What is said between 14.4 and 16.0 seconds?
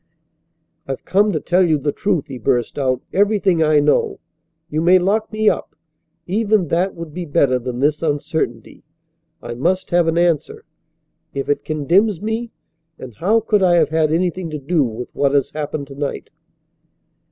to do with what has happened to